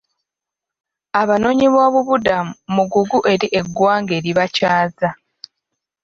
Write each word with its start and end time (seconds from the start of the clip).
Abanoonyiboobubudamu 1.21 2.53
mugugu 2.75 3.17
eri 3.33 3.47
eggwanga 3.59 4.11
eribakyaza. 4.19 5.09